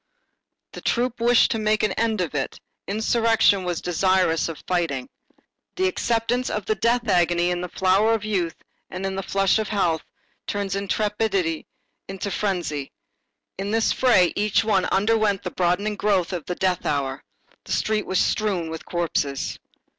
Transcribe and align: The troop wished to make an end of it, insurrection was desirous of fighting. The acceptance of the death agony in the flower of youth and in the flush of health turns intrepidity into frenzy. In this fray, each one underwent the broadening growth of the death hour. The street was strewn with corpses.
The 0.71 0.81
troop 0.81 1.19
wished 1.21 1.51
to 1.51 1.59
make 1.59 1.83
an 1.83 1.91
end 1.91 2.21
of 2.21 2.33
it, 2.33 2.59
insurrection 2.87 3.63
was 3.65 3.83
desirous 3.83 4.49
of 4.49 4.63
fighting. 4.65 5.09
The 5.75 5.87
acceptance 5.87 6.49
of 6.49 6.65
the 6.65 6.73
death 6.73 7.07
agony 7.07 7.51
in 7.51 7.61
the 7.61 7.69
flower 7.69 8.15
of 8.15 8.25
youth 8.25 8.55
and 8.89 9.05
in 9.05 9.15
the 9.15 9.21
flush 9.21 9.59
of 9.59 9.67
health 9.67 10.01
turns 10.47 10.75
intrepidity 10.75 11.67
into 12.07 12.31
frenzy. 12.31 12.91
In 13.59 13.69
this 13.69 13.91
fray, 13.91 14.33
each 14.35 14.63
one 14.63 14.85
underwent 14.85 15.43
the 15.43 15.51
broadening 15.51 15.97
growth 15.97 16.33
of 16.33 16.45
the 16.45 16.55
death 16.55 16.83
hour. 16.83 17.23
The 17.65 17.71
street 17.73 18.07
was 18.07 18.17
strewn 18.17 18.71
with 18.71 18.85
corpses. 18.87 19.59